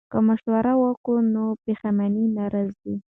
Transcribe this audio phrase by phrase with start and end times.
[0.11, 2.95] که مشوره وکړو نو پښیماني نه راځي.